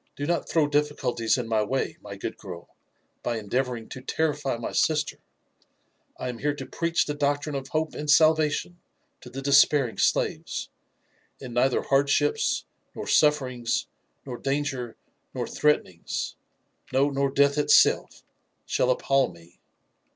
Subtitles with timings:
[0.16, 2.68] "Do not throw difficulties in my way, my good girl,
[3.24, 5.16] by endeavouring to terrify my sister.
[6.16, 8.78] I am here to preach the doctrine of hope and salvation
[9.22, 10.68] to the despairing slaves,
[11.40, 12.64] and neither hardships,
[12.94, 13.88] nor sufferings,
[14.24, 14.94] nor danger,
[15.34, 16.36] nor threatenings—
[16.92, 18.22] no, nor death itself,
[18.64, 19.58] shall appal me.